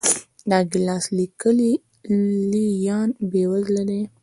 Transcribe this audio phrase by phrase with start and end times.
[0.49, 1.71] ډاګلاس لیکي لې
[2.51, 4.01] لیان بېوزله دي.